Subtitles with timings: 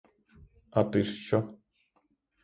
[0.71, 1.57] А ти ж що?